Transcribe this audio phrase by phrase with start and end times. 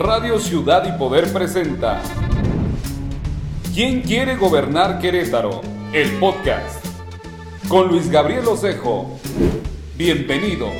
[0.00, 2.00] Radio Ciudad y Poder presenta
[3.74, 5.60] ¿Quién quiere gobernar Querétaro?
[5.92, 6.82] El podcast
[7.68, 9.20] con Luis Gabriel Osejo.
[9.98, 10.72] Bienvenidos.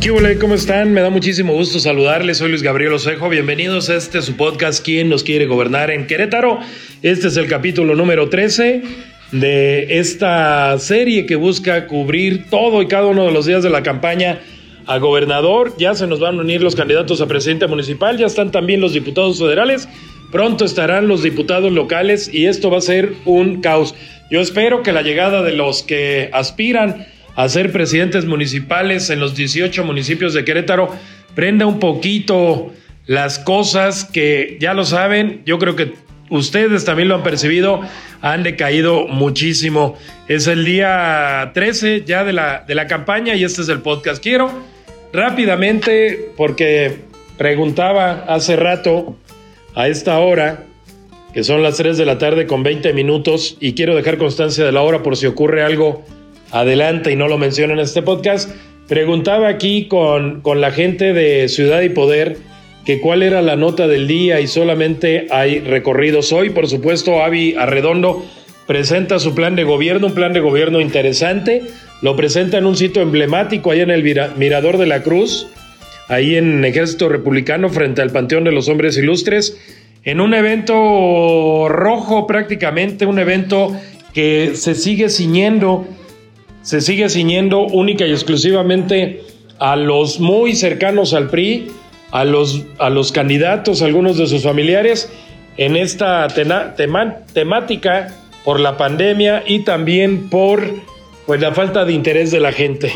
[0.00, 0.28] ¿Qué hola?
[0.40, 0.92] ¿Cómo están?
[0.92, 2.38] Me da muchísimo gusto saludarles.
[2.38, 3.28] Soy Luis Gabriel Osejo.
[3.28, 6.60] Bienvenidos a este su podcast ¿Quién nos quiere gobernar en Querétaro?
[7.02, 8.80] Este es el capítulo número 13
[9.32, 13.82] de esta serie que busca cubrir todo y cada uno de los días de la
[13.82, 14.38] campaña
[14.86, 15.74] a gobernador.
[15.78, 18.92] Ya se nos van a unir los candidatos a presidente municipal, ya están también los
[18.92, 19.88] diputados federales.
[20.30, 23.94] Pronto estarán los diputados locales y esto va a ser un caos.
[24.30, 29.34] Yo espero que la llegada de los que aspiran a ser presidentes municipales en los
[29.36, 30.90] 18 municipios de Querétaro
[31.34, 32.72] prenda un poquito
[33.06, 35.42] las cosas que ya lo saben.
[35.44, 35.94] Yo creo que
[36.30, 37.80] ustedes también lo han percibido,
[38.20, 39.96] han decaído muchísimo.
[40.26, 44.22] Es el día 13 ya de la, de la campaña y este es el podcast.
[44.22, 44.50] Quiero
[45.14, 46.96] rápidamente, porque
[47.38, 49.16] preguntaba hace rato
[49.74, 50.64] a esta hora,
[51.32, 54.72] que son las 3 de la tarde con 20 minutos, y quiero dejar constancia de
[54.72, 56.02] la hora por si ocurre algo
[56.50, 58.50] adelante y no lo menciono en este podcast.
[58.88, 62.36] Preguntaba aquí con, con la gente de Ciudad y Poder
[62.84, 66.50] que cuál era la nota del día y solamente hay recorridos hoy.
[66.50, 68.24] Por supuesto, Avi Arredondo
[68.66, 71.62] presenta su plan de gobierno, un plan de gobierno interesante.
[72.04, 74.02] Lo presenta en un sitio emblemático ahí en el
[74.36, 75.46] Mirador de la Cruz,
[76.08, 79.58] ahí en Ejército Republicano, frente al Panteón de los Hombres Ilustres,
[80.04, 83.74] en un evento rojo prácticamente, un evento
[84.12, 85.86] que se sigue ciñendo,
[86.60, 89.22] se sigue ciñendo única y exclusivamente
[89.58, 91.68] a los muy cercanos al PRI,
[92.10, 95.10] a los, a los candidatos, algunos de sus familiares,
[95.56, 100.93] en esta temática por la pandemia y también por
[101.26, 102.92] pues, la falta de interés de la gente.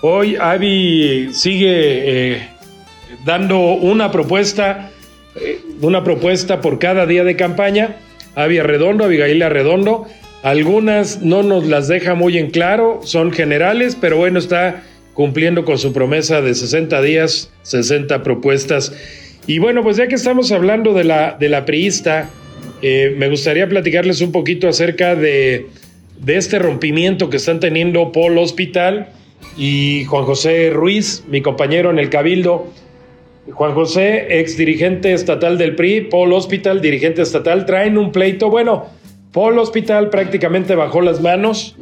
[0.00, 2.48] Hoy Avi sigue eh,
[3.24, 4.90] dando una propuesta,
[5.34, 7.96] eh, una propuesta por cada día de campaña.
[8.34, 10.06] Avi Arredondo, Abigail Arredondo.
[10.42, 15.78] Algunas no nos las deja muy en claro, son generales, pero bueno, está cumpliendo con
[15.78, 18.92] su promesa de 60 días, 60 propuestas.
[19.48, 22.30] Y bueno, pues ya que estamos hablando de la, de la priista,
[22.82, 25.66] eh, me gustaría platicarles un poquito acerca de,
[26.20, 29.08] de este rompimiento que están teniendo Paul Hospital
[29.56, 32.66] y Juan José Ruiz, mi compañero en el Cabildo.
[33.50, 38.50] Juan José, ex dirigente estatal del PRI, Paul Hospital, dirigente estatal, traen un pleito.
[38.50, 38.86] Bueno,
[39.32, 41.74] Paul Hospital prácticamente bajó las manos,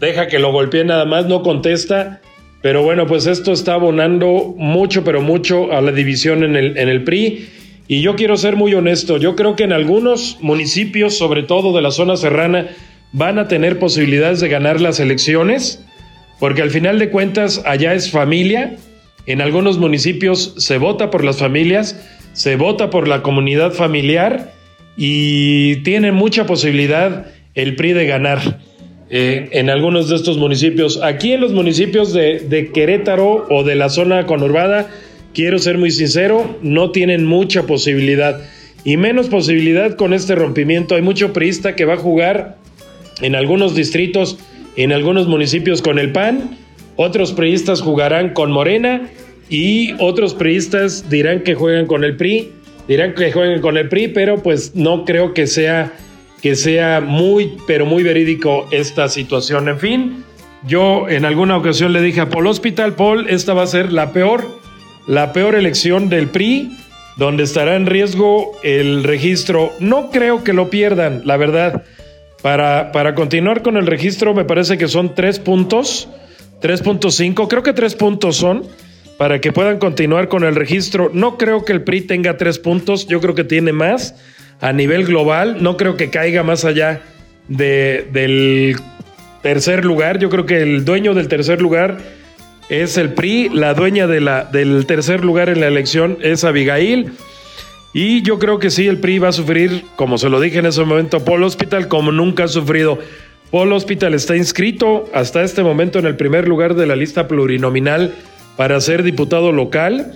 [0.00, 2.20] deja que lo golpee nada más, no contesta.
[2.62, 6.88] Pero bueno, pues esto está abonando mucho, pero mucho a la división en el, en
[6.88, 7.48] el PRI.
[7.88, 11.82] Y yo quiero ser muy honesto, yo creo que en algunos municipios, sobre todo de
[11.82, 12.68] la zona serrana,
[13.12, 15.84] van a tener posibilidades de ganar las elecciones,
[16.40, 18.76] porque al final de cuentas allá es familia,
[19.26, 22.00] en algunos municipios se vota por las familias,
[22.32, 24.52] se vota por la comunidad familiar
[24.96, 28.58] y tiene mucha posibilidad el PRI de ganar.
[29.14, 31.02] Eh, en algunos de estos municipios.
[31.02, 34.88] Aquí en los municipios de, Querétaro o de la zona conurbada,
[35.34, 38.40] quiero ser muy sincero, no tienen mucha posibilidad.
[38.84, 40.94] Y menos posibilidad con este rompimiento.
[40.94, 42.56] Hay mucho priista que va a jugar
[43.20, 44.38] en algunos distritos,
[44.76, 46.56] en algunos municipios con el PAN,
[46.96, 49.08] otros priistas jugarán con Morena
[49.48, 52.52] y otros priistas dirán que juegan con el PRI,
[52.88, 55.92] dirán que juegan con el PRI, pero pues no creo que sea
[56.42, 59.68] que sea muy, pero muy verídico esta situación.
[59.68, 60.24] En fin,
[60.66, 64.12] yo en alguna ocasión le dije a Paul Hospital, Paul, esta va a ser la
[64.12, 64.60] peor,
[65.06, 66.76] la peor elección del PRI,
[67.16, 69.72] donde estará en riesgo el registro.
[69.78, 71.84] No creo que lo pierdan, la verdad.
[72.42, 76.08] Para, para continuar con el registro, me parece que son tres puntos,
[76.60, 78.64] 3.5, creo que tres puntos son
[79.18, 81.10] para que puedan continuar con el registro.
[81.12, 84.16] No creo que el PRI tenga tres puntos, yo creo que tiene más
[84.60, 85.62] a nivel global.
[85.62, 87.02] No creo que caiga más allá
[87.48, 88.76] de, del
[89.42, 90.18] tercer lugar.
[90.18, 91.98] Yo creo que el dueño del tercer lugar
[92.68, 97.12] es el PRI, la dueña de la, del tercer lugar en la elección es Abigail.
[97.92, 100.66] Y yo creo que sí, el PRI va a sufrir, como se lo dije en
[100.66, 102.98] ese momento, Paul Hospital, como nunca ha sufrido.
[103.50, 108.14] Paul Hospital está inscrito hasta este momento en el primer lugar de la lista plurinominal
[108.56, 110.12] para ser diputado local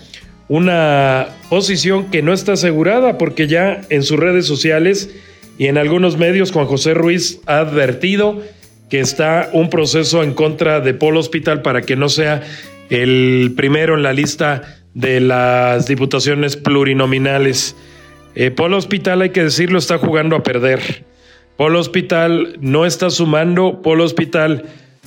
[0.48, 5.10] una posición que no está asegurada porque ya en sus redes sociales
[5.58, 8.42] y en algunos medios Juan José Ruiz ha advertido
[8.88, 12.42] que está un proceso en contra de Polo Hospital para que no sea
[12.90, 17.76] el primero en la lista de las diputaciones plurinominales.
[18.34, 21.04] Eh, Hospital, hay que decirlo, está jugando a perder.
[21.58, 24.64] Polo Hospital no está sumando, Polo Hospital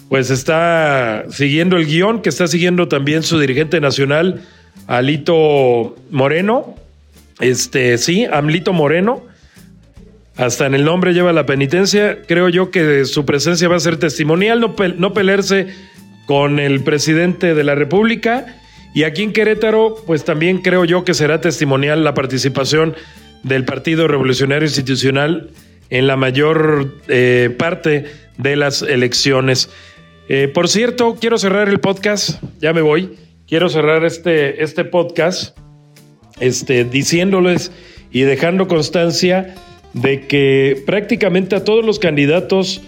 [0.08, 4.42] pues está siguiendo el guion que está siguiendo también su dirigente nacional,
[4.88, 6.76] Alito Moreno,
[7.40, 9.24] este, sí, Amlito Moreno,
[10.36, 12.20] hasta en el nombre lleva la penitencia.
[12.28, 14.60] Creo yo que su presencia va a ser testimonial,
[14.98, 15.68] no pelearse
[16.26, 18.60] con el presidente de la República.
[18.94, 22.96] Y aquí en Querétaro, pues también creo yo que será testimonial la participación
[23.44, 25.52] del Partido Revolucionario Institucional
[25.90, 28.06] en la mayor eh, parte
[28.38, 29.70] de las elecciones.
[30.28, 35.58] Eh, por cierto, quiero cerrar el podcast, ya me voy, quiero cerrar este, este podcast
[36.40, 37.72] este, diciéndoles
[38.12, 39.56] y dejando constancia
[39.94, 42.82] de que prácticamente a todos los candidatos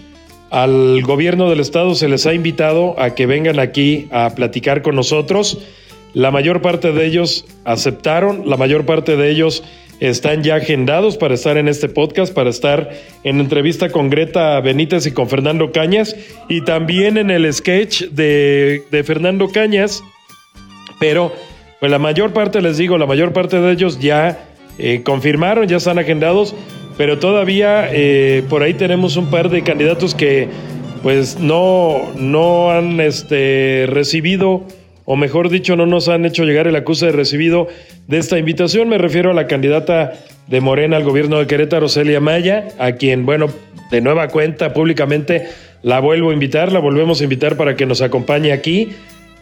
[0.50, 4.94] al gobierno del estado se les ha invitado a que vengan aquí a platicar con
[4.94, 5.58] nosotros.
[6.14, 9.64] La mayor parte de ellos aceptaron, la mayor parte de ellos
[10.00, 12.90] están ya agendados para estar en este podcast, para estar
[13.22, 16.16] en entrevista con Greta Benítez y con Fernando Cañas
[16.48, 20.02] y también en el sketch de, Fernando Cañas.
[20.98, 21.32] Pero
[21.80, 24.44] pues la mayor parte, les digo, la mayor parte de ellos ya
[24.78, 26.54] eh, confirmaron, ya están agendados
[26.96, 30.48] pero todavía eh, por ahí tenemos un par de candidatos que
[31.02, 34.62] pues no, no han este, recibido,
[35.04, 37.68] o mejor dicho, no nos han hecho llegar el acuse de recibido
[38.06, 38.88] de esta invitación.
[38.88, 40.12] Me refiero a la candidata
[40.46, 43.46] de Morena al gobierno de Querétaro, Celia Maya, a quien, bueno,
[43.90, 45.48] de nueva cuenta públicamente
[45.82, 48.90] la vuelvo a invitar, la volvemos a invitar para que nos acompañe aquí.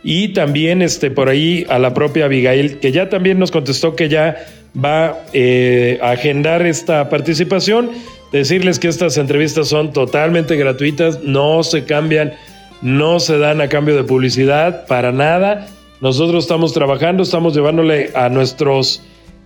[0.03, 4.09] Y también este, por ahí a la propia Abigail, que ya también nos contestó que
[4.09, 4.39] ya
[4.83, 7.91] va eh, a agendar esta participación.
[8.33, 12.33] Decirles que estas entrevistas son totalmente gratuitas, no se cambian,
[12.83, 15.69] no se dan a cambio de publicidad para nada.
[16.01, 19.03] Nosotros estamos trabajando, estamos llevándole a nuestros,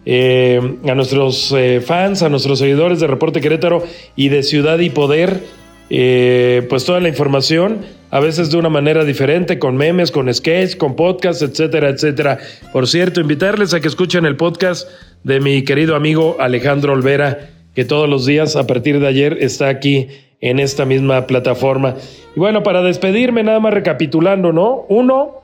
[0.06, 3.82] eh, a nuestros eh, fans, a nuestros seguidores de Reporte Querétaro
[4.14, 5.40] y de Ciudad y Poder,
[5.88, 10.94] pues toda la información, a veces de una manera diferente, con memes, con sketch, con
[10.94, 12.38] podcast, etcétera, etcétera.
[12.72, 14.88] Por cierto, invitarles a que escuchen el podcast
[15.24, 19.68] de mi querido amigo Alejandro Olvera, que todos los días a partir de ayer está
[19.68, 20.06] aquí
[20.44, 21.96] en esta misma plataforma.
[22.36, 24.84] Y bueno, para despedirme, nada más recapitulando, ¿no?
[24.90, 25.40] Uno,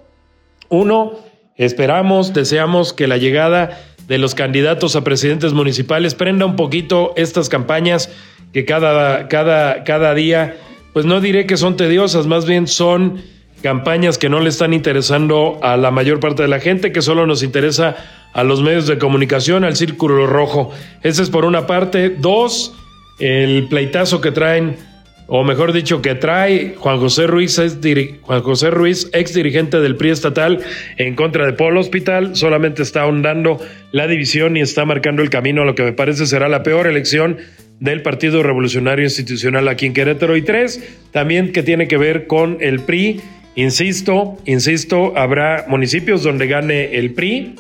[0.69, 1.13] uno,
[1.57, 7.49] esperamos, deseamos que la llegada de los candidatos a presidentes municipales prenda un poquito estas
[7.49, 8.11] campañas
[8.53, 10.57] que cada, cada, cada día,
[10.93, 13.23] pues no diré que son tediosas, más bien son
[13.63, 17.27] campañas que no le están interesando a la mayor parte de la gente, que solo
[17.27, 17.97] nos interesa
[18.35, 20.71] a los medios de comunicación, al círculo rojo.
[21.03, 22.11] Ese es por una parte.
[22.11, 22.75] Dos,
[23.19, 24.90] el pleitazo que traen,
[25.31, 27.79] o mejor dicho, que trae Juan José Ruiz, es
[28.23, 30.61] Juan José Ruiz, ex dirigente del PRI estatal,
[30.99, 33.59] en contra de Polo Hospital, solamente está ahondando
[33.93, 36.87] la división y está marcando el camino a lo que me parece será la peor
[36.87, 37.39] elección
[37.79, 40.37] del Partido Revolucionario Institucional aquí en Querétaro.
[40.37, 40.83] Y tres,
[41.13, 43.21] también que tiene que ver con el PRI
[43.57, 47.57] Insisto, insisto, habrá municipios donde gane el PRI,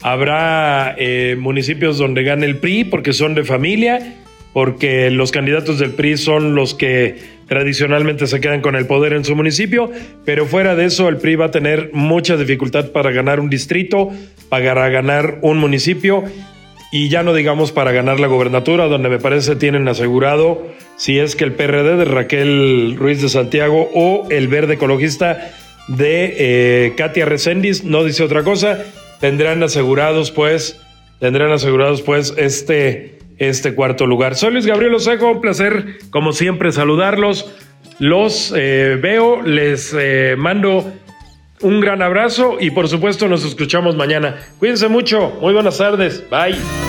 [0.00, 4.16] habrá eh, municipios donde gane el PRI porque son de familia,
[4.52, 7.16] porque los candidatos del PRI son los que
[7.48, 9.90] tradicionalmente se quedan con el poder en su municipio,
[10.24, 14.10] pero fuera de eso el PRI va a tener mucha dificultad para ganar un distrito,
[14.48, 16.24] para ganar un municipio
[16.92, 20.66] y ya no digamos para ganar la gobernatura, donde me parece tienen asegurado
[20.96, 25.50] si es que el PRD de Raquel Ruiz de Santiago o el verde ecologista
[25.88, 28.84] de eh, Katia Recendis, no dice otra cosa,
[29.20, 30.80] tendrán asegurados pues,
[31.18, 33.18] tendrán asegurados pues este,
[33.48, 34.34] este cuarto lugar.
[34.34, 37.52] Soy Luis Gabriel Osejo, un placer como siempre saludarlos.
[37.98, 40.92] Los eh, veo, les eh, mando
[41.60, 44.36] un gran abrazo y por supuesto nos escuchamos mañana.
[44.58, 46.81] Cuídense mucho, muy buenas tardes, bye.